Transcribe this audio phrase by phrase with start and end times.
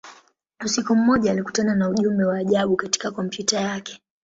[0.65, 4.01] Usiku mmoja, alikutana ujumbe wa ajabu katika kompyuta yake.